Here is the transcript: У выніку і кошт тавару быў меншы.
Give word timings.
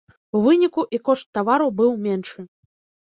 У 0.37 0.39
выніку 0.45 0.85
і 0.97 0.99
кошт 1.09 1.29
тавару 1.37 1.67
быў 1.81 1.91
меншы. 2.07 2.39